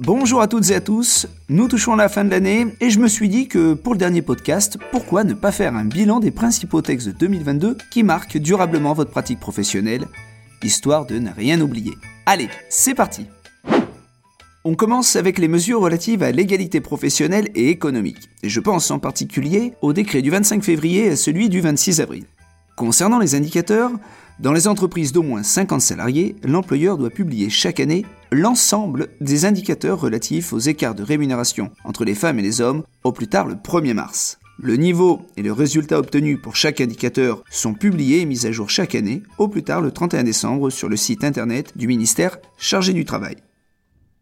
Bonjour 0.00 0.40
à 0.40 0.48
toutes 0.48 0.70
et 0.70 0.74
à 0.74 0.80
tous, 0.80 1.28
nous 1.48 1.68
touchons 1.68 1.94
la 1.94 2.08
fin 2.08 2.24
de 2.24 2.30
l'année 2.30 2.66
et 2.80 2.90
je 2.90 2.98
me 2.98 3.06
suis 3.06 3.28
dit 3.28 3.46
que 3.46 3.74
pour 3.74 3.92
le 3.92 3.98
dernier 3.98 4.22
podcast, 4.22 4.76
pourquoi 4.90 5.22
ne 5.22 5.34
pas 5.34 5.52
faire 5.52 5.76
un 5.76 5.84
bilan 5.84 6.18
des 6.18 6.32
principaux 6.32 6.82
textes 6.82 7.06
de 7.06 7.12
2022 7.12 7.78
qui 7.92 8.02
marquent 8.02 8.38
durablement 8.38 8.92
votre 8.92 9.12
pratique 9.12 9.38
professionnelle, 9.38 10.08
histoire 10.64 11.06
de 11.06 11.20
ne 11.20 11.30
rien 11.30 11.60
oublier. 11.60 11.94
Allez, 12.26 12.48
c'est 12.68 12.94
parti 12.94 13.28
On 14.64 14.74
commence 14.74 15.14
avec 15.14 15.38
les 15.38 15.46
mesures 15.46 15.80
relatives 15.80 16.24
à 16.24 16.32
l'égalité 16.32 16.80
professionnelle 16.80 17.50
et 17.54 17.68
économique, 17.68 18.28
et 18.42 18.48
je 18.48 18.58
pense 18.58 18.90
en 18.90 18.98
particulier 18.98 19.74
au 19.80 19.92
décret 19.92 20.22
du 20.22 20.30
25 20.30 20.64
février 20.64 21.06
et 21.06 21.10
à 21.10 21.16
celui 21.16 21.48
du 21.48 21.60
26 21.60 22.00
avril. 22.00 22.24
Concernant 22.74 23.20
les 23.20 23.36
indicateurs, 23.36 23.92
dans 24.40 24.52
les 24.52 24.66
entreprises 24.66 25.12
d'au 25.12 25.22
moins 25.22 25.44
50 25.44 25.80
salariés, 25.80 26.34
l'employeur 26.42 26.98
doit 26.98 27.10
publier 27.10 27.48
chaque 27.48 27.78
année 27.78 28.04
l'ensemble 28.34 29.08
des 29.20 29.44
indicateurs 29.44 30.00
relatifs 30.00 30.52
aux 30.52 30.58
écarts 30.58 30.94
de 30.94 31.02
rémunération 31.02 31.70
entre 31.84 32.04
les 32.04 32.14
femmes 32.14 32.38
et 32.38 32.42
les 32.42 32.60
hommes 32.60 32.82
au 33.02 33.12
plus 33.12 33.28
tard 33.28 33.46
le 33.46 33.54
1er 33.54 33.94
mars. 33.94 34.38
Le 34.58 34.76
niveau 34.76 35.22
et 35.36 35.42
le 35.42 35.52
résultat 35.52 35.98
obtenus 35.98 36.38
pour 36.40 36.54
chaque 36.54 36.80
indicateur 36.80 37.42
sont 37.50 37.74
publiés 37.74 38.20
et 38.20 38.24
mis 38.24 38.46
à 38.46 38.52
jour 38.52 38.70
chaque 38.70 38.94
année, 38.94 39.22
au 39.38 39.48
plus 39.48 39.64
tard 39.64 39.80
le 39.80 39.90
31 39.90 40.22
décembre, 40.22 40.70
sur 40.70 40.88
le 40.88 40.96
site 40.96 41.24
internet 41.24 41.76
du 41.76 41.88
ministère 41.88 42.38
chargé 42.56 42.92
du 42.92 43.04
travail. 43.04 43.36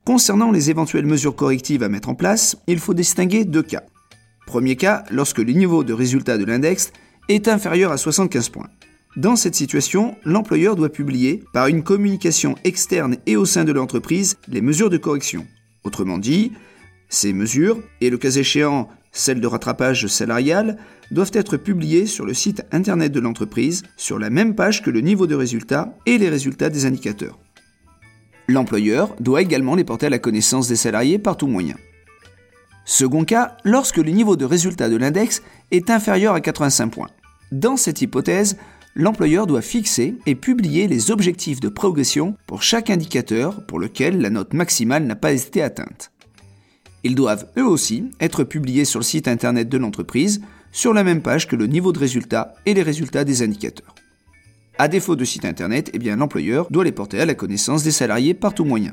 Concernant 0.05 0.51
les 0.51 0.71
éventuelles 0.71 1.07
mesures 1.07 1.37
correctives 1.37 1.83
à 1.83 1.89
mettre 1.89 2.09
en 2.09 2.15
place, 2.15 2.57
il 2.67 2.79
faut 2.79 2.95
distinguer 2.95 3.45
deux 3.45 3.63
cas. 3.63 3.83
Premier 4.47 4.77
cas, 4.77 5.05
lorsque 5.11 5.39
le 5.39 5.53
niveau 5.53 5.85
de 5.85 5.93
résultat 5.93 6.39
de 6.39 6.45
l'index 6.45 6.93
est 7.29 7.47
inférieur 7.47 7.93
à 7.93 7.99
75 7.99 8.49
points. 8.49 8.69
Dans 9.17 9.37
cette 9.37 9.55
situation, 9.55 10.17
l'employeur 10.25 10.75
doit 10.75 10.89
publier, 10.89 11.45
par 11.53 11.67
une 11.67 11.83
communication 11.83 12.55
externe 12.65 13.17
et 13.27 13.37
au 13.37 13.45
sein 13.45 13.65
de 13.65 13.73
l'entreprise, 13.73 14.39
les 14.49 14.63
mesures 14.63 14.89
de 14.89 14.97
correction. 14.97 15.47
Autrement 15.85 16.17
dit, 16.17 16.53
ces 17.11 17.35
mesures, 17.35 17.83
et 18.01 18.09
le 18.09 18.17
cas 18.17 18.31
échéant 18.31 18.89
celles 19.15 19.43
de 19.43 19.47
rattrapage 19.47 20.07
salarial, 20.07 20.79
doivent 21.11 21.33
être 21.35 21.59
publiées 21.59 22.07
sur 22.07 22.25
le 22.25 22.33
site 22.33 22.65
internet 22.73 23.13
de 23.13 23.21
l'entreprise, 23.21 23.83
sur 23.99 24.19
la 24.19 24.31
même 24.31 24.55
page 24.55 24.83
que 24.83 24.89
le 24.89 25.03
niveau 25.03 25.27
de 25.27 25.35
résultat 25.35 25.95
et 26.07 26.17
les 26.17 26.31
résultats 26.31 26.71
des 26.71 26.87
indicateurs. 26.87 27.39
L'employeur 28.49 29.15
doit 29.21 29.43
également 29.43 29.75
les 29.75 29.85
porter 29.85 30.07
à 30.07 30.11
la 30.11 30.19
connaissance 30.19 30.69
des 30.69 30.77
salariés 30.77 31.19
par 31.19 31.37
tout 31.37 31.49
moyen. 31.49 31.77
Second 32.87 33.25
cas, 33.25 33.59
lorsque 33.65 33.99
le 33.99 34.11
niveau 34.11 34.37
de 34.37 34.47
résultat 34.47 34.89
de 34.89 34.97
l'index 34.97 35.43
est 35.71 35.91
inférieur 35.91 36.33
à 36.33 36.41
85 36.41 36.89
points. 36.89 37.11
Dans 37.53 37.77
cette 37.77 38.01
hypothèse, 38.01 38.57
l'employeur 38.95 39.47
doit 39.47 39.63
fixer 39.63 40.15
et 40.27 40.35
publier 40.35 40.89
les 40.89 41.11
objectifs 41.11 41.61
de 41.61 41.69
progression 41.69 42.37
pour 42.47 42.63
chaque 42.63 42.91
indicateur 42.91 43.65
pour 43.67 43.79
lequel 43.79 44.21
la 44.21 44.31
note 44.31 44.55
maximale 44.55 45.05
n'a 45.05 45.17
pas 45.17 45.33
été 45.33 45.63
atteinte. 45.63 46.11
Ils 47.05 47.15
doivent 47.15 47.47
eux 47.59 47.67
aussi 47.67 48.11
être 48.21 48.45
publiés 48.45 48.85
sur 48.85 49.01
le 49.01 49.05
site 49.05 49.29
internet 49.29 49.69
de 49.69 49.79
l'entreprise, 49.79 50.41
sur 50.71 50.95
la 50.95 51.05
même 51.05 51.23
page 51.23 51.49
que 51.49 51.57
le 51.57 51.67
niveau 51.67 51.93
de 51.93 51.99
résultat 51.99 52.55
et 52.65 52.75
les 52.75 52.83
résultats 52.83 53.25
des 53.25 53.43
indicateurs. 53.43 53.95
À 54.79 54.89
défaut 54.89 55.17
de 55.17 55.25
site 55.25 55.45
internet, 55.45 55.91
eh 55.93 55.99
l'employeur 55.99 56.69
doit 56.71 56.85
les 56.85 56.93
porter 56.93 57.21
à 57.21 57.27
la 57.27 57.35
connaissance 57.35 57.83
des 57.83 57.91
salariés 57.91 58.35
par 58.35 58.55
tout 58.55 58.65
moyen. 58.65 58.93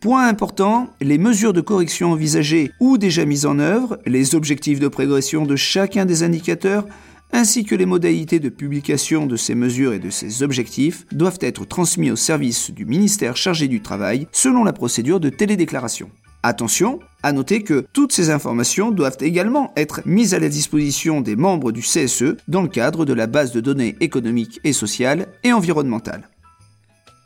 Point 0.00 0.26
important, 0.26 0.88
les 1.02 1.18
mesures 1.18 1.52
de 1.52 1.60
correction 1.60 2.12
envisagées 2.12 2.72
ou 2.80 2.96
déjà 2.96 3.26
mises 3.26 3.44
en 3.44 3.58
œuvre, 3.58 3.98
les 4.06 4.34
objectifs 4.34 4.80
de 4.80 4.88
progression 4.88 5.44
de 5.44 5.56
chacun 5.56 6.06
des 6.06 6.22
indicateurs, 6.22 6.86
ainsi 7.32 7.64
que 7.64 7.74
les 7.74 7.86
modalités 7.86 8.40
de 8.40 8.48
publication 8.48 9.26
de 9.26 9.36
ces 9.36 9.54
mesures 9.54 9.92
et 9.92 9.98
de 9.98 10.10
ces 10.10 10.42
objectifs 10.42 11.06
doivent 11.12 11.38
être 11.40 11.64
transmis 11.64 12.10
au 12.10 12.16
service 12.16 12.70
du 12.70 12.84
ministère 12.84 13.36
chargé 13.36 13.68
du 13.68 13.80
travail 13.80 14.26
selon 14.32 14.64
la 14.64 14.72
procédure 14.72 15.20
de 15.20 15.30
télédéclaration. 15.30 16.10
Attention, 16.42 17.00
à 17.22 17.32
noter 17.32 17.62
que 17.62 17.84
toutes 17.92 18.12
ces 18.12 18.30
informations 18.30 18.90
doivent 18.90 19.18
également 19.20 19.72
être 19.76 20.00
mises 20.06 20.32
à 20.32 20.38
la 20.38 20.48
disposition 20.48 21.20
des 21.20 21.36
membres 21.36 21.70
du 21.70 21.82
CSE 21.82 22.36
dans 22.48 22.62
le 22.62 22.68
cadre 22.68 23.04
de 23.04 23.12
la 23.12 23.26
base 23.26 23.52
de 23.52 23.60
données 23.60 23.96
économiques 24.00 24.58
et 24.64 24.72
sociales 24.72 25.26
et 25.44 25.52
environnementales. 25.52 26.30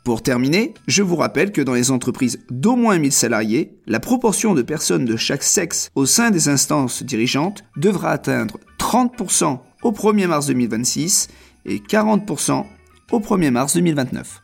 Pour 0.03 0.21
terminer, 0.21 0.73
je 0.85 1.01
vous 1.01 1.15
rappelle 1.15 1.51
que 1.51 1.61
dans 1.61 1.73
les 1.73 1.89
entreprises 1.89 2.39
d'au 2.51 2.75
moins 2.75 2.99
1000 2.99 3.11
salariés, 3.11 3.79
la 3.87 3.99
proportion 3.99 4.53
de 4.53 4.61
personnes 4.61 5.05
de 5.05 5.15
chaque 5.15 5.41
sexe 5.41 5.89
au 5.95 6.05
sein 6.05 6.29
des 6.29 6.47
instances 6.47 7.01
dirigeantes 7.01 7.63
devra 7.75 8.11
atteindre 8.11 8.59
30% 8.77 9.59
au 9.85 9.91
1er 9.91 10.25
mars 10.25 10.47
2026 10.47 11.27
et 11.65 11.77
40% 11.77 12.65
au 13.11 13.19
1er 13.19 13.51
mars 13.51 13.75
2029. 13.75 14.41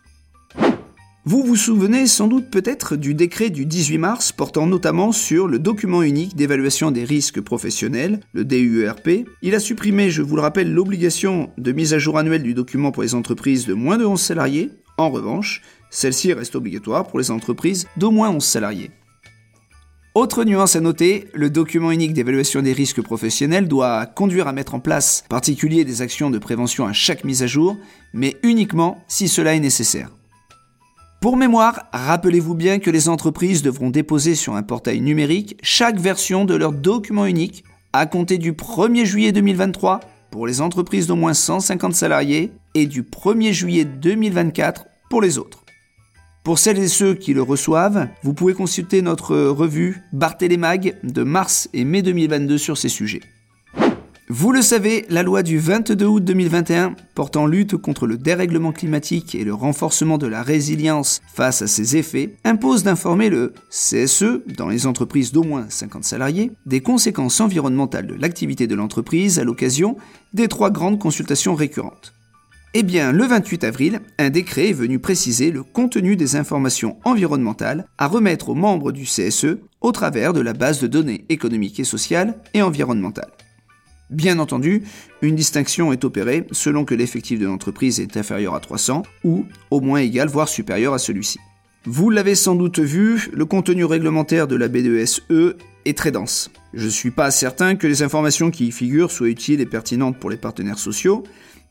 Vous 1.26 1.44
vous 1.44 1.56
souvenez 1.56 2.06
sans 2.06 2.28
doute 2.28 2.52
peut-être 2.52 2.96
du 2.96 3.16
décret 3.16 3.50
du 3.50 3.66
18 3.66 3.98
mars 3.98 4.32
portant 4.32 4.68
notamment 4.68 5.12
sur 5.12 5.48
le 5.48 5.58
document 5.58 6.04
unique 6.04 6.36
d'évaluation 6.36 6.92
des 6.92 7.06
risques 7.06 7.42
professionnels, 7.42 8.20
le 8.34 8.46
DUERP. 8.46 9.26
Il 9.42 9.56
a 9.56 9.60
supprimé, 9.60 10.12
je 10.12 10.22
vous 10.22 10.36
le 10.36 10.44
rappelle, 10.44 10.72
l'obligation 10.72 11.50
de 11.58 11.72
mise 11.72 11.96
à 11.96 12.00
jour 12.00 12.20
annuelle 12.20 12.44
du 12.44 12.54
document 12.54 12.92
pour 12.92 13.02
les 13.02 13.16
entreprises 13.16 13.66
de 13.66 13.74
moins 13.74 13.98
de 13.98 14.06
11 14.06 14.22
salariés. 14.22 14.70
En 15.00 15.10
revanche, 15.10 15.64
celle-ci 15.90 16.34
reste 16.34 16.56
obligatoire 16.56 17.08
pour 17.08 17.18
les 17.18 17.32
entreprises 17.32 17.88
d'au 17.98 18.12
moins 18.12 18.30
11 18.30 18.44
salariés. 18.44 18.92
Autre 20.14 20.44
nuance 20.44 20.76
à 20.76 20.82
noter, 20.82 21.30
le 21.34 21.50
document 21.50 21.90
unique 21.90 22.12
d'évaluation 22.12 22.62
des 22.62 22.74
risques 22.74 23.02
professionnels 23.02 23.70
doit 23.70 24.06
conduire 24.06 24.50
à 24.50 24.52
mettre 24.52 24.76
en 24.76 24.82
place, 24.82 25.24
particulier 25.30 25.86
des 25.86 26.02
actions 26.02 26.30
de 26.30 26.38
prévention 26.38 26.86
à 26.86 26.92
chaque 26.92 27.24
mise 27.24 27.44
à 27.44 27.48
jour, 27.48 27.78
mais 28.14 28.36
uniquement 28.44 29.02
si 29.08 29.30
cela 29.30 29.56
est 29.56 29.62
nécessaire. 29.62 30.10
Pour 31.22 31.38
mémoire, 31.38 31.86
rappelez-vous 31.94 32.56
bien 32.56 32.80
que 32.80 32.90
les 32.90 33.08
entreprises 33.08 33.62
devront 33.62 33.90
déposer 33.90 34.36
sur 34.36 34.56
un 34.56 34.64
portail 34.64 35.00
numérique 35.00 35.56
chaque 35.64 35.98
version 35.98 36.44
de 36.44 36.56
leur 36.56 36.74
document 36.74 37.26
unique 37.26 37.64
à 37.94 38.06
compter 38.06 38.38
du 38.38 38.52
1er 38.52 39.06
juillet 39.06 39.32
2023 39.32 40.02
pour 40.30 40.46
les 40.46 40.60
entreprises 40.60 41.08
d'au 41.08 41.16
moins 41.16 41.34
150 41.34 41.94
salariés 41.94 42.52
et 42.76 42.86
du 42.86 43.04
1er 43.04 43.54
juillet 43.54 43.86
2024 43.86 44.88
pour 45.10 45.22
les 45.22 45.38
autres. 45.38 45.64
Pour 46.44 46.58
celles 46.58 46.80
et 46.80 46.88
ceux 46.88 47.14
qui 47.14 47.34
le 47.34 47.44
reçoivent, 47.44 48.08
vous 48.24 48.34
pouvez 48.34 48.56
consulter 48.56 49.04
notre 49.04 49.38
revue 49.38 50.02
Barthélémag 50.12 50.98
de 51.04 51.22
mars 51.22 51.70
et 51.74 51.84
mai 51.84 52.02
2022 52.02 52.58
sur 52.58 52.80
ces 52.80 52.90
sujets. 52.90 53.22
Vous 54.28 54.52
le 54.52 54.64
savez, 54.64 55.06
la 55.10 55.22
loi 55.22 55.44
du 55.44 55.60
22 55.60 56.06
août 56.06 56.24
2021 56.24 56.96
portant 57.14 57.46
lutte 57.46 57.76
contre 57.76 58.08
le 58.08 58.18
dérèglement 58.18 58.72
climatique 58.72 59.36
et 59.36 59.44
le 59.44 59.54
renforcement 59.54 60.18
de 60.18 60.26
la 60.26 60.42
résilience 60.42 61.22
face 61.32 61.62
à 61.62 61.68
ses 61.68 61.98
effets 61.98 62.38
impose 62.44 62.84
d'informer 62.84 63.30
le 63.30 63.54
CSE, 63.70 64.42
dans 64.58 64.70
les 64.70 64.88
entreprises 64.88 65.32
d'au 65.34 65.44
moins 65.44 65.68
50 65.70 66.06
salariés, 66.06 66.52
des 66.66 66.82
conséquences 66.82 67.40
environnementales 67.40 68.08
de 68.08 68.16
l'activité 68.16 68.66
de 68.66 68.76
l'entreprise 68.76 69.38
à 69.38 69.44
l'occasion 69.44 69.96
des 70.34 70.48
trois 70.48 70.72
grandes 70.72 70.98
consultations 70.98 71.54
récurrentes. 71.54 72.14
Eh 72.74 72.84
bien, 72.84 73.12
le 73.12 73.26
28 73.26 73.66
avril, 73.66 74.00
un 74.18 74.30
décret 74.30 74.70
est 74.70 74.74
venu 74.74 74.98
préciser 74.98 75.52
le 75.52 75.62
contenu 75.62 76.16
des 76.16 76.38
informations 76.38 76.96
environnementales 77.04 77.86
à 77.98 78.08
remettre 78.08 78.48
aux 78.48 78.56
membres 78.56 78.94
du 78.94 79.04
CSE 79.04 79.58
au 79.82 79.92
travers 79.92 80.32
de 80.32 80.40
la 80.40 80.54
base 80.54 80.80
de 80.80 80.88
données 80.88 81.26
économiques 81.28 81.82
et 81.82 81.84
sociales 81.84 82.36
et 82.54 82.62
environnementales. 82.62 83.32
Bien 84.10 84.40
entendu, 84.40 84.84
une 85.22 85.36
distinction 85.36 85.92
est 85.92 86.06
opérée 86.06 86.48
selon 86.52 86.86
que 86.86 86.96
l'effectif 86.96 87.40
de 87.40 87.46
l'entreprise 87.46 88.00
est 88.00 88.16
inférieur 88.16 88.56
à 88.56 88.62
300 88.62 89.04
ou 89.26 89.46
au 89.70 89.82
moins 89.82 90.00
égal, 90.00 90.30
voire 90.30 90.48
supérieur 90.48 90.94
à 90.94 91.00
celui-ci. 91.00 91.40
Vous 91.84 92.10
l'avez 92.10 92.36
sans 92.36 92.56
doute 92.56 92.80
vu, 92.80 93.30
le 93.34 93.44
contenu 93.44 93.84
réglementaire 93.84 94.48
de 94.48 94.56
la 94.56 94.70
B2SE 94.70 95.56
est 95.84 95.98
très 95.98 96.12
dense. 96.12 96.52
Je 96.74 96.86
ne 96.86 96.90
suis 96.90 97.12
pas 97.12 97.32
certain 97.32 97.76
que 97.76 97.88
les 97.88 98.02
informations 98.02 98.50
qui 98.50 98.68
y 98.68 98.72
figurent 98.72 99.12
soient 99.12 99.28
utiles 99.28 99.60
et 99.60 99.66
pertinentes 99.66 100.18
pour 100.18 100.30
les 100.30 100.38
partenaires 100.38 100.80
sociaux. 100.80 101.24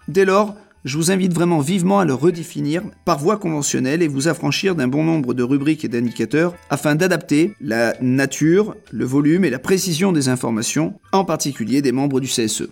Dès 0.08 0.24
lors, 0.24 0.56
je 0.84 0.96
vous 0.96 1.10
invite 1.10 1.32
vraiment 1.32 1.60
vivement 1.60 2.00
à 2.00 2.04
le 2.04 2.14
redéfinir 2.14 2.82
par 3.04 3.18
voie 3.18 3.36
conventionnelle 3.36 4.02
et 4.02 4.08
vous 4.08 4.28
affranchir 4.28 4.74
d'un 4.74 4.88
bon 4.88 5.04
nombre 5.04 5.34
de 5.34 5.42
rubriques 5.42 5.84
et 5.84 5.88
d'indicateurs 5.88 6.54
afin 6.70 6.94
d'adapter 6.94 7.54
la 7.60 7.94
nature, 8.00 8.74
le 8.90 9.04
volume 9.04 9.44
et 9.44 9.50
la 9.50 9.58
précision 9.58 10.12
des 10.12 10.28
informations, 10.28 10.98
en 11.12 11.24
particulier 11.24 11.82
des 11.82 11.92
membres 11.92 12.20
du 12.20 12.28
CSE. 12.28 12.68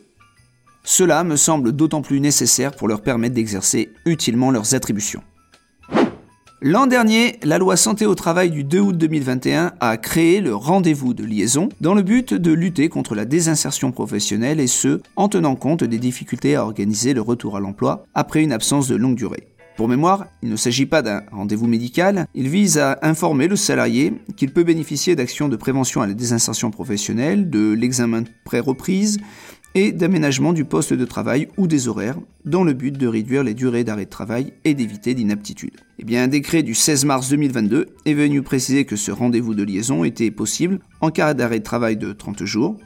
Cela 0.85 1.23
me 1.23 1.37
semble 1.37 1.73
d'autant 1.73 2.01
plus 2.01 2.21
nécessaire 2.21 2.73
pour 2.75 2.89
leur 2.89 3.03
permettre 3.03 3.35
d'exercer 3.35 3.91
utilement 4.07 4.51
leurs 4.51 4.75
attributions. 4.75 5.23
L'an 6.61 6.89
dernier, 6.89 7.39
la 7.45 7.57
loi 7.59 7.77
Santé 7.77 8.05
au 8.05 8.17
travail 8.17 8.51
du 8.51 8.65
2 8.65 8.81
août 8.81 8.99
2021 8.99 9.75
a 9.79 9.97
créé 9.97 10.41
le 10.41 10.57
rendez-vous 10.57 11.15
de 11.15 11.23
liaison 11.23 11.69
dans 11.81 11.95
le 11.95 12.03
but 12.03 12.35
de 12.35 12.51
lutter 12.51 12.89
contre 12.89 13.15
la 13.15 13.25
désinsertion 13.25 13.93
professionnelle 13.93 14.59
et 14.59 14.67
ce, 14.67 15.01
en 15.15 15.29
tenant 15.29 15.55
compte 15.55 15.85
des 15.85 15.99
difficultés 15.99 16.57
à 16.57 16.65
organiser 16.65 17.15
le 17.15 17.21
retour 17.21 17.57
à 17.57 17.61
l'emploi 17.61 18.07
après 18.13 18.43
une 18.43 18.51
absence 18.51 18.89
de 18.89 18.97
longue 18.97 19.15
durée. 19.15 19.47
Pour 19.77 19.87
mémoire, 19.87 20.27
il 20.43 20.49
ne 20.49 20.57
s'agit 20.57 20.87
pas 20.87 21.03
d'un 21.03 21.23
rendez-vous 21.31 21.69
médical, 21.69 22.27
il 22.35 22.49
vise 22.49 22.79
à 22.79 22.99
informer 23.03 23.47
le 23.47 23.55
salarié 23.55 24.13
qu'il 24.37 24.53
peut 24.53 24.65
bénéficier 24.65 25.15
d'actions 25.15 25.49
de 25.49 25.55
prévention 25.55 26.03
à 26.03 26.09
la 26.09 26.15
désinsertion 26.15 26.73
professionnelle, 26.73 27.49
de 27.49 27.71
l'examen 27.71 28.25
pré-reprise, 28.45 29.19
et 29.75 29.93
d'aménagement 29.93 30.53
du 30.53 30.65
poste 30.65 30.93
de 30.93 31.05
travail 31.05 31.49
ou 31.57 31.67
des 31.67 31.89
horaires 31.89 32.19
dans 32.45 32.65
le 32.65 32.73
but 32.73 32.97
de 32.97 33.07
réduire 33.07 33.45
les 33.45 33.55
durées 33.55 33.85
d'arrêt 33.85 34.07
de 34.07 34.11
travail 34.11 34.53
et 34.65 34.75
d'éviter 34.75 35.15
l'inaptitude. 35.15 35.77
Eh 35.99 36.05
bien, 36.05 36.25
un 36.25 36.29
décret 36.29 36.63
du 36.63 36.75
16 36.75 37.05
mars 37.05 37.29
2022 37.29 37.89
est 38.05 38.15
venu 38.15 38.43
préciser 38.43 38.85
que 38.85 38.97
ce 38.97 39.11
rendez-vous 39.11 39.55
de 39.55 39.63
liaison 39.63 40.05
était 40.05 40.31
possible 40.31 40.81
en 41.01 41.11
cas 41.11 41.35
d'arrêt 41.35 41.59
de 41.59 41.65
travail 41.65 41.97
de 41.97 42.13
30 42.13 42.45
jours. 42.45 42.77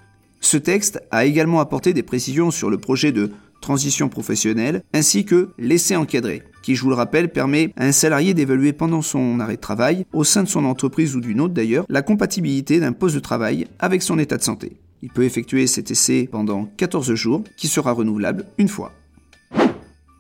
Ce 0.40 0.56
texte 0.56 1.00
a 1.11 1.25
également 1.25 1.61
apporté 1.61 1.94
des 1.94 2.02
précisions 2.02 2.50
sur 2.50 2.69
le 2.69 2.79
projet 2.79 3.12
de 3.12 3.31
transition 3.61 4.08
professionnelle 4.08 4.82
ainsi 4.93 5.25
que 5.25 5.50
l'essai 5.56 5.96
encadré, 5.96 6.43
qui, 6.62 6.75
je 6.75 6.82
vous 6.82 6.90
le 6.90 6.96
rappelle, 6.96 7.31
permet 7.31 7.73
à 7.76 7.87
un 7.87 7.93
salarié 7.93 8.34
d'évaluer 8.34 8.73
pendant 8.73 9.00
son 9.00 9.40
arrêt 9.40 9.56
de 9.56 9.61
travail, 9.61 10.05
au 10.12 10.25
sein 10.25 10.43
de 10.43 10.49
son 10.49 10.64
entreprise 10.64 11.17
ou 11.17 11.20
d'une 11.20 11.40
autre 11.40 11.55
d'ailleurs, 11.55 11.87
la 11.88 12.02
compatibilité 12.02 12.81
d'un 12.81 12.93
poste 12.93 13.14
de 13.14 13.20
travail 13.20 13.67
avec 13.79 14.02
son 14.02 14.19
état 14.19 14.37
de 14.37 14.43
santé. 14.43 14.76
Il 15.02 15.10
peut 15.10 15.25
effectuer 15.25 15.66
cet 15.66 15.90
essai 15.90 16.28
pendant 16.31 16.66
14 16.76 17.14
jours, 17.14 17.43
qui 17.56 17.69
sera 17.69 17.93
renouvelable 17.93 18.46
une 18.58 18.69
fois. 18.69 18.93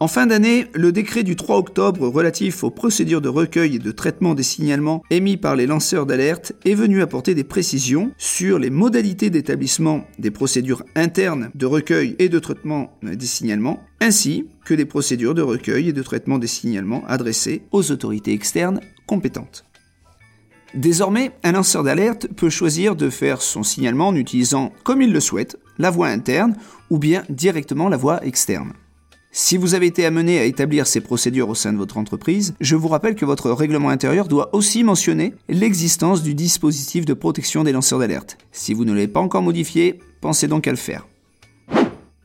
En 0.02 0.08
fin 0.08 0.26
d'année, 0.26 0.66
le 0.74 0.90
décret 0.90 1.22
du 1.22 1.36
3 1.36 1.58
octobre 1.58 2.08
relatif 2.08 2.64
aux 2.64 2.72
procédures 2.72 3.20
de 3.20 3.28
recueil 3.28 3.76
et 3.76 3.78
de 3.78 3.92
traitement 3.92 4.34
des 4.34 4.42
signalements 4.42 5.04
émis 5.10 5.36
par 5.36 5.54
les 5.54 5.68
lanceurs 5.68 6.06
d'alerte 6.06 6.54
est 6.64 6.74
venu 6.74 7.02
apporter 7.02 7.36
des 7.36 7.44
précisions 7.44 8.10
sur 8.18 8.58
les 8.58 8.70
modalités 8.70 9.30
d'établissement 9.30 10.04
des 10.18 10.32
procédures 10.32 10.82
internes 10.96 11.52
de 11.54 11.66
recueil 11.66 12.16
et 12.18 12.28
de 12.28 12.40
traitement 12.40 12.98
des 13.04 13.26
signalements, 13.26 13.78
ainsi 14.00 14.48
que 14.64 14.74
des 14.74 14.86
procédures 14.86 15.36
de 15.36 15.42
recueil 15.42 15.90
et 15.90 15.92
de 15.92 16.02
traitement 16.02 16.38
des 16.38 16.48
signalements 16.48 17.04
adressées 17.06 17.62
aux 17.70 17.92
autorités 17.92 18.32
externes 18.32 18.80
compétentes. 19.06 19.64
Désormais, 20.74 21.32
un 21.44 21.52
lanceur 21.52 21.82
d'alerte 21.82 22.28
peut 22.28 22.48
choisir 22.48 22.96
de 22.96 23.10
faire 23.10 23.42
son 23.42 23.62
signalement 23.62 24.08
en 24.08 24.16
utilisant, 24.16 24.72
comme 24.84 25.02
il 25.02 25.12
le 25.12 25.20
souhaite, 25.20 25.58
la 25.78 25.90
voie 25.90 26.08
interne 26.08 26.56
ou 26.88 26.98
bien 26.98 27.24
directement 27.28 27.88
la 27.88 27.98
voie 27.98 28.24
externe. 28.24 28.72
Si 29.34 29.56
vous 29.56 29.74
avez 29.74 29.86
été 29.86 30.04
amené 30.04 30.38
à 30.38 30.44
établir 30.44 30.86
ces 30.86 31.00
procédures 31.00 31.48
au 31.48 31.54
sein 31.54 31.72
de 31.72 31.78
votre 31.78 31.96
entreprise, 31.96 32.54
je 32.60 32.76
vous 32.76 32.88
rappelle 32.88 33.14
que 33.14 33.24
votre 33.24 33.50
règlement 33.50 33.88
intérieur 33.88 34.28
doit 34.28 34.54
aussi 34.54 34.84
mentionner 34.84 35.34
l'existence 35.48 36.22
du 36.22 36.34
dispositif 36.34 37.04
de 37.04 37.14
protection 37.14 37.64
des 37.64 37.72
lanceurs 37.72 37.98
d'alerte. 37.98 38.36
Si 38.50 38.74
vous 38.74 38.84
ne 38.84 38.92
l'avez 38.92 39.08
pas 39.08 39.20
encore 39.20 39.42
modifié, 39.42 39.98
pensez 40.20 40.48
donc 40.48 40.66
à 40.66 40.70
le 40.70 40.76
faire. 40.76 41.06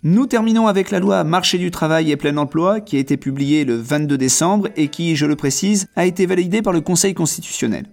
Nous 0.03 0.25
terminons 0.25 0.67
avec 0.67 0.91
la 0.91 0.99
loi 0.99 1.23
Marché 1.23 1.57
du 1.57 1.71
travail 1.71 2.11
et 2.11 2.17
plein 2.17 2.37
emploi 2.37 2.81
qui 2.81 2.97
a 2.97 2.99
été 2.99 3.17
publiée 3.17 3.65
le 3.65 3.75
22 3.75 4.17
décembre 4.17 4.69
et 4.75 4.89
qui, 4.89 5.15
je 5.15 5.25
le 5.25 5.35
précise, 5.35 5.87
a 5.95 6.05
été 6.05 6.25
validée 6.25 6.61
par 6.61 6.73
le 6.73 6.81
Conseil 6.81 7.13
constitutionnel. 7.13 7.87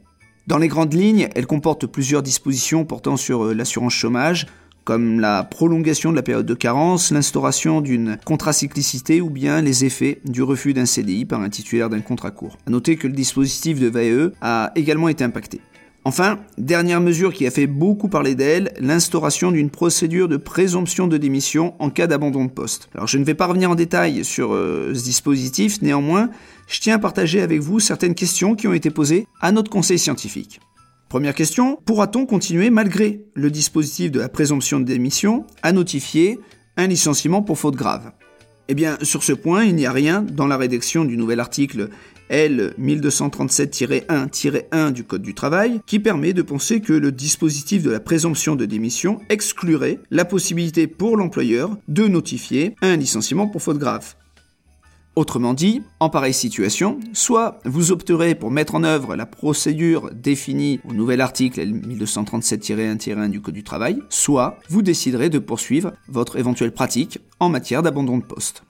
Dans 0.47 0.59
les 0.59 0.69
grandes 0.69 0.93
lignes, 0.93 1.31
elle 1.35 1.47
comporte 1.47 1.87
plusieurs 1.87 2.23
dispositions 2.23 2.85
portant 2.85 3.17
sur 3.17 3.47
euh, 3.47 3.55
l'assurance 3.55 3.95
chômage, 3.95 4.47
comme 4.85 5.19
la 5.19 5.43
prolongation 5.43 6.11
de 6.11 6.17
la 6.17 6.23
période 6.23 6.45
de 6.45 6.53
carence, 6.53 7.11
l'instauration 7.11 7.81
d'une 7.81 8.19
contracyclicité 8.27 9.23
ou 9.23 9.31
bien 9.31 9.63
les 9.63 9.87
effets 9.87 10.21
du 10.27 10.43
refus 10.43 10.75
d'un 10.75 10.85
CDI 10.85 11.25
par 11.25 11.41
un 11.41 11.49
titulaire 11.49 11.89
d'un 11.89 12.03
contrat 12.03 12.31
court. 12.31 12.59
A 12.67 12.71
noter 12.71 12.97
que 12.97 13.07
le 13.07 13.15
dispositif 13.15 13.81
de 13.81 13.89
VAE 13.89 14.33
a 14.43 14.71
également 14.77 15.09
été 15.09 15.25
impacté. 15.25 15.63
Enfin, 16.07 16.41
dernière 16.59 17.01
mesure 17.01 17.33
qui 17.33 17.47
a 17.47 17.51
fait 17.51 17.67
beaucoup 17.67 18.09
parler 18.09 18.35
d'elle, 18.35 18.75
l'instauration 18.79 19.51
d'une 19.51 19.71
procédure 19.71 20.29
de 20.29 20.37
présomption 20.37 21.07
de 21.07 21.17
démission 21.17 21.75
en 21.79 21.89
cas 21.89 22.07
d'abandon 22.07 22.45
de 22.45 22.51
poste. 22.51 22.91
Alors 22.95 23.07
je 23.07 23.17
ne 23.17 23.25
vais 23.25 23.33
pas 23.33 23.47
revenir 23.47 23.71
en 23.71 23.75
détail 23.75 24.23
sur 24.23 24.53
euh, 24.53 24.93
ce 24.95 25.03
dispositif, 25.03 25.81
néanmoins, 25.81 26.29
je 26.69 26.81
tiens 26.81 26.97
à 26.97 26.99
partager 26.99 27.41
avec 27.41 27.61
vous 27.61 27.81
certaines 27.81 28.15
questions 28.15 28.55
qui 28.55 28.69
ont 28.69 28.75
été 28.75 28.91
posées 28.91 29.27
à 29.41 29.51
notre 29.51 29.71
conseil 29.71 29.99
scientifique. 29.99 30.61
Première 31.09 31.35
question, 31.35 31.79
pourra-t-on 31.87 32.27
continuer 32.27 32.69
malgré 32.69 33.25
le 33.33 33.51
dispositif 33.51 34.11
de 34.11 34.21
la 34.21 34.29
présomption 34.29 34.81
de 34.81 34.85
démission 34.85 35.47
à 35.63 35.73
notifier 35.73 36.39
un 36.77 36.87
licenciement 36.87 37.41
pour 37.41 37.59
faute 37.59 37.77
grave? 37.77 38.13
Eh 38.69 38.75
bien, 38.75 38.99
sur 39.03 39.23
ce 39.23 39.33
point, 39.33 39.65
il 39.65 39.75
n'y 39.75 39.87
a 39.87 39.93
rien 39.93 40.23
dans 40.23 40.47
la 40.47 40.57
rédaction 40.57 41.05
du 41.05 41.17
nouvel 41.17 41.39
article 41.39 41.91
L 42.29 42.75
1237-1-1 42.81 44.93
du 44.93 45.05
Code 45.05 45.23
du 45.23 45.35
travail 45.35 45.81
qui 45.87 45.99
permet 45.99 46.33
de 46.33 46.43
penser 46.43 46.81
que 46.81 46.93
le 46.93 47.13
dispositif 47.13 47.83
de 47.83 47.91
la 47.91 48.01
présomption 48.01 48.57
de 48.57 48.65
démission 48.65 49.21
exclurait 49.29 50.01
la 50.11 50.25
possibilité 50.25 50.87
pour 50.87 51.17
l'employeur 51.17 51.77
de 51.89 52.07
notifier 52.07 52.75
un 52.83 52.97
licenciement 52.97 53.47
pour 53.47 53.63
faute 53.63 53.79
grave. 53.79 54.15
Autrement 55.17 55.55
dit, 55.55 55.81
en 56.01 56.11
pareille 56.11 56.35
situation, 56.35 56.99
soit 57.13 57.61
vous 57.65 57.93
opterez 57.93 58.35
pour 58.35 58.51
mettre 58.51 58.75
en 58.75 58.83
œuvre 58.83 59.15
la 59.15 59.27
procédure 59.27 60.11
définie 60.13 60.81
au 60.89 60.93
nouvel 60.93 61.21
article 61.21 61.61
1237-1-1 61.61 63.31
du 63.31 63.41
Code 63.41 63.55
du 63.55 63.63
travail, 63.63 64.01
soit 64.09 64.59
vous 64.69 64.83
déciderez 64.83 65.31
de 65.31 65.39
poursuivre 65.39 65.93
votre 66.09 66.37
éventuelle 66.37 66.73
pratique 66.73 67.21
en 67.39 67.49
matière 67.49 67.85
d'abandon 67.85 68.19
de 68.19 68.25
poste. 68.25 68.65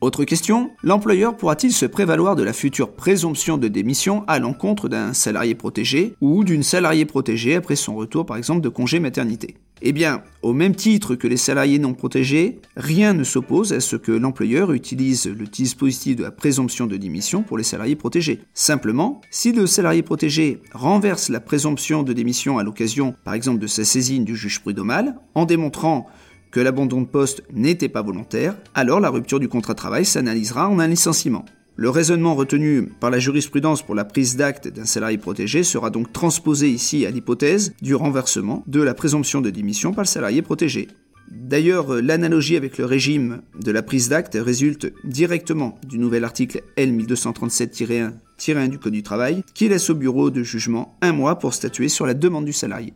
Autre 0.00 0.22
question, 0.22 0.70
l'employeur 0.84 1.36
pourra-t-il 1.36 1.72
se 1.72 1.84
prévaloir 1.84 2.36
de 2.36 2.44
la 2.44 2.52
future 2.52 2.92
présomption 2.92 3.58
de 3.58 3.66
démission 3.66 4.22
à 4.28 4.38
l'encontre 4.38 4.88
d'un 4.88 5.12
salarié 5.12 5.56
protégé 5.56 6.14
ou 6.20 6.44
d'une 6.44 6.62
salariée 6.62 7.04
protégée 7.04 7.56
après 7.56 7.74
son 7.74 7.96
retour 7.96 8.24
par 8.24 8.36
exemple 8.36 8.60
de 8.60 8.68
congé 8.68 9.00
maternité? 9.00 9.56
Eh 9.82 9.90
bien, 9.92 10.22
au 10.42 10.52
même 10.52 10.76
titre 10.76 11.16
que 11.16 11.26
les 11.26 11.36
salariés 11.36 11.80
non 11.80 11.94
protégés, 11.94 12.60
rien 12.76 13.12
ne 13.12 13.24
s'oppose 13.24 13.72
à 13.72 13.80
ce 13.80 13.96
que 13.96 14.12
l'employeur 14.12 14.72
utilise 14.72 15.26
le 15.26 15.46
dispositif 15.46 16.14
de 16.14 16.22
la 16.22 16.30
présomption 16.30 16.86
de 16.86 16.96
démission 16.96 17.42
pour 17.42 17.58
les 17.58 17.64
salariés 17.64 17.96
protégés. 17.96 18.40
Simplement, 18.54 19.20
si 19.30 19.52
le 19.52 19.66
salarié 19.66 20.02
protégé 20.02 20.60
renverse 20.72 21.28
la 21.28 21.40
présomption 21.40 22.04
de 22.04 22.12
démission 22.12 22.58
à 22.58 22.62
l'occasion 22.62 23.16
par 23.24 23.34
exemple 23.34 23.58
de 23.58 23.66
sa 23.66 23.84
saisine 23.84 24.24
du 24.24 24.36
juge 24.36 24.60
prud'homal 24.60 25.16
en 25.34 25.44
démontrant 25.44 26.06
que 26.50 26.60
l'abandon 26.60 27.02
de 27.02 27.06
poste 27.06 27.42
n'était 27.52 27.88
pas 27.88 28.02
volontaire, 28.02 28.56
alors 28.74 29.00
la 29.00 29.10
rupture 29.10 29.40
du 29.40 29.48
contrat 29.48 29.74
de 29.74 29.78
travail 29.78 30.04
s'analysera 30.04 30.68
en 30.68 30.78
un 30.78 30.88
licenciement. 30.88 31.44
Le 31.76 31.90
raisonnement 31.90 32.34
retenu 32.34 32.88
par 32.98 33.10
la 33.10 33.20
jurisprudence 33.20 33.82
pour 33.82 33.94
la 33.94 34.04
prise 34.04 34.36
d'acte 34.36 34.66
d'un 34.66 34.84
salarié 34.84 35.16
protégé 35.16 35.62
sera 35.62 35.90
donc 35.90 36.12
transposé 36.12 36.68
ici 36.68 37.06
à 37.06 37.10
l'hypothèse 37.10 37.72
du 37.80 37.94
renversement 37.94 38.64
de 38.66 38.82
la 38.82 38.94
présomption 38.94 39.40
de 39.40 39.50
démission 39.50 39.92
par 39.92 40.02
le 40.02 40.08
salarié 40.08 40.42
protégé. 40.42 40.88
D'ailleurs, 41.30 42.02
l'analogie 42.02 42.56
avec 42.56 42.78
le 42.78 42.84
régime 42.84 43.42
de 43.62 43.70
la 43.70 43.82
prise 43.82 44.08
d'acte 44.08 44.36
résulte 44.40 44.92
directement 45.04 45.78
du 45.86 45.98
nouvel 45.98 46.24
article 46.24 46.62
L 46.76 46.92
1237-1-1 46.96 48.68
du 48.68 48.78
Code 48.78 48.94
du 48.94 49.02
travail 49.02 49.44
qui 49.54 49.68
laisse 49.68 49.90
au 49.90 49.94
bureau 49.94 50.30
de 50.30 50.42
jugement 50.42 50.98
un 51.00 51.12
mois 51.12 51.38
pour 51.38 51.54
statuer 51.54 51.88
sur 51.88 52.06
la 52.06 52.14
demande 52.14 52.44
du 52.44 52.52
salarié. 52.52 52.92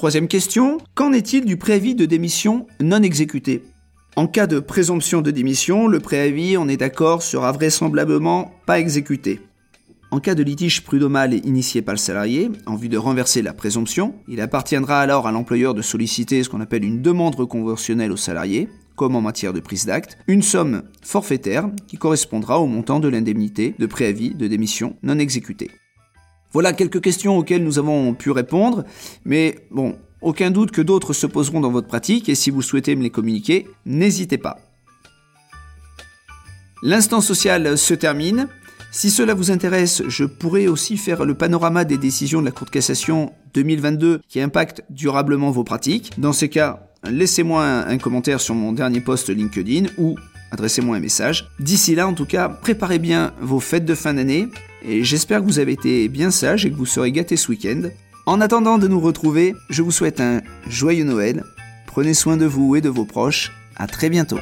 Troisième 0.00 0.28
question, 0.28 0.78
qu'en 0.94 1.12
est-il 1.12 1.44
du 1.44 1.58
préavis 1.58 1.94
de 1.94 2.06
démission 2.06 2.66
non 2.80 3.02
exécuté? 3.02 3.64
En 4.16 4.26
cas 4.26 4.46
de 4.46 4.58
présomption 4.58 5.20
de 5.20 5.30
démission, 5.30 5.88
le 5.88 6.00
préavis, 6.00 6.56
on 6.56 6.68
est 6.68 6.78
d'accord, 6.78 7.22
sera 7.22 7.52
vraisemblablement 7.52 8.50
pas 8.64 8.80
exécuté. 8.80 9.40
En 10.10 10.18
cas 10.18 10.34
de 10.34 10.42
litige 10.42 10.84
prud'homal 10.84 11.34
initié 11.46 11.82
par 11.82 11.92
le 11.92 11.98
salarié, 11.98 12.50
en 12.64 12.76
vue 12.76 12.88
de 12.88 12.96
renverser 12.96 13.42
la 13.42 13.52
présomption, 13.52 14.14
il 14.26 14.40
appartiendra 14.40 15.02
alors 15.02 15.26
à 15.26 15.32
l'employeur 15.32 15.74
de 15.74 15.82
solliciter 15.82 16.42
ce 16.42 16.48
qu'on 16.48 16.62
appelle 16.62 16.84
une 16.84 17.02
demande 17.02 17.34
reconventionnelle 17.34 18.10
au 18.10 18.16
salarié, 18.16 18.70
comme 18.96 19.16
en 19.16 19.20
matière 19.20 19.52
de 19.52 19.60
prise 19.60 19.84
d'acte, 19.84 20.16
une 20.28 20.40
somme 20.40 20.84
forfaitaire 21.02 21.68
qui 21.88 21.98
correspondra 21.98 22.58
au 22.58 22.66
montant 22.66 23.00
de 23.00 23.08
l'indemnité 23.08 23.74
de 23.78 23.84
préavis 23.84 24.34
de 24.34 24.46
démission 24.46 24.96
non 25.02 25.18
exécutée. 25.18 25.70
Voilà 26.52 26.72
quelques 26.72 27.00
questions 27.00 27.36
auxquelles 27.36 27.64
nous 27.64 27.78
avons 27.78 28.14
pu 28.14 28.30
répondre, 28.30 28.84
mais 29.24 29.58
bon, 29.70 29.96
aucun 30.20 30.50
doute 30.50 30.70
que 30.70 30.82
d'autres 30.82 31.12
se 31.12 31.26
poseront 31.26 31.60
dans 31.60 31.70
votre 31.70 31.86
pratique 31.86 32.28
et 32.28 32.34
si 32.34 32.50
vous 32.50 32.62
souhaitez 32.62 32.96
me 32.96 33.02
les 33.02 33.10
communiquer, 33.10 33.68
n'hésitez 33.86 34.38
pas. 34.38 34.58
L'instant 36.82 37.20
social 37.20 37.76
se 37.76 37.94
termine. 37.94 38.48
Si 38.90 39.10
cela 39.10 39.34
vous 39.34 39.50
intéresse, 39.50 40.02
je 40.08 40.24
pourrais 40.24 40.66
aussi 40.66 40.96
faire 40.96 41.24
le 41.24 41.34
panorama 41.34 41.84
des 41.84 41.98
décisions 41.98 42.40
de 42.40 42.46
la 42.46 42.50
Cour 42.50 42.66
de 42.66 42.70
cassation 42.70 43.32
2022 43.54 44.20
qui 44.28 44.40
impactent 44.40 44.82
durablement 44.90 45.50
vos 45.50 45.62
pratiques. 45.62 46.12
Dans 46.18 46.32
ces 46.32 46.48
cas, 46.48 46.90
laissez-moi 47.04 47.64
un, 47.64 47.98
commentaire 47.98 48.40
sur 48.40 48.54
mon 48.54 48.72
dernier 48.72 49.00
post 49.00 49.28
LinkedIn 49.28 49.90
ou 49.98 50.16
adressez-moi 50.50 50.96
un 50.96 51.00
message. 51.00 51.50
D'ici 51.58 51.94
là, 51.94 52.06
en 52.06 52.14
tout 52.14 52.26
cas, 52.26 52.48
préparez 52.48 52.98
bien 52.98 53.32
vos 53.40 53.60
fêtes 53.60 53.84
de 53.84 53.94
fin 53.94 54.14
d'année 54.14 54.48
et 54.82 55.04
j'espère 55.04 55.40
que 55.40 55.46
vous 55.46 55.58
avez 55.58 55.72
été 55.72 56.08
bien 56.08 56.30
sage 56.30 56.66
et 56.66 56.70
que 56.70 56.76
vous 56.76 56.86
serez 56.86 57.12
gâtés 57.12 57.36
ce 57.36 57.48
week-end. 57.50 57.82
En 58.26 58.40
attendant 58.40 58.78
de 58.78 58.88
nous 58.88 59.00
retrouver, 59.00 59.54
je 59.70 59.82
vous 59.82 59.90
souhaite 59.90 60.20
un 60.20 60.40
joyeux 60.68 61.04
Noël. 61.04 61.44
Prenez 61.86 62.14
soin 62.14 62.36
de 62.36 62.46
vous 62.46 62.76
et 62.76 62.80
de 62.80 62.88
vos 62.88 63.04
proches. 63.04 63.52
À 63.76 63.86
très 63.86 64.10
bientôt. 64.10 64.38